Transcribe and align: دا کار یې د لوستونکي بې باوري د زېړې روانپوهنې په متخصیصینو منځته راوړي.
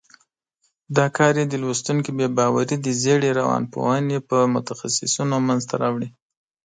دا 0.97 1.05
کار 1.17 1.33
یې 1.39 1.45
د 1.49 1.55
لوستونکي 1.63 2.11
بې 2.17 2.27
باوري 2.37 2.75
د 2.81 2.87
زېړې 3.01 3.29
روانپوهنې 3.39 4.17
په 4.29 4.37
متخصیصینو 4.53 5.35
منځته 5.47 5.73
راوړي. 5.83 6.09